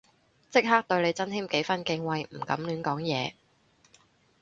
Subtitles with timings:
[0.49, 3.33] 即刻對你增添幾分敬畏唔敢亂講嘢